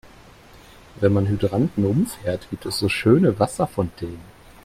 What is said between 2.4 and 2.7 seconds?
gibt